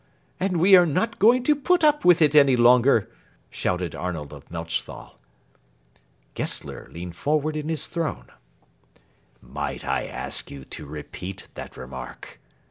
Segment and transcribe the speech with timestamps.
[0.39, 3.07] And we are not going to put up with it any longer!"
[3.51, 5.19] shouted Arnold of Melchthal.
[6.33, 8.31] Gessler leaned forward in his throne.
[9.43, 12.39] "Might I ask you to repeat that remark?"